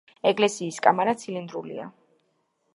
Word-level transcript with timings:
ეკლესიის 0.29 0.79
კამარა 0.87 1.15
ცილინდრულია. 1.25 1.87